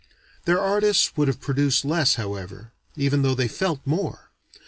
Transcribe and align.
Their 0.45 0.59
artists 0.59 1.15
would 1.15 1.27
have 1.27 1.39
produced 1.39 1.85
less 1.85 2.15
however, 2.15 2.71
even 2.95 3.21
though 3.21 3.35
they 3.35 3.47
felt 3.47 3.85
more. 3.85 4.31